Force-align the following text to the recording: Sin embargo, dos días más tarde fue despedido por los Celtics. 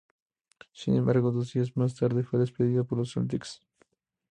Sin 0.73 0.95
embargo, 0.95 1.31
dos 1.31 1.53
días 1.53 1.77
más 1.77 1.93
tarde 1.93 2.23
fue 2.23 2.39
despedido 2.39 2.83
por 2.85 2.97
los 2.97 3.13
Celtics. 3.13 3.61